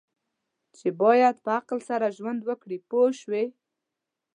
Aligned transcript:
چې 0.77 0.87
باید 1.01 1.35
په 1.45 1.49
عقل 1.57 1.79
سره 1.89 2.13
ژوند 2.17 2.41
وکړي 2.43 2.77
پوه 2.89 3.09
شوې!. 3.21 3.45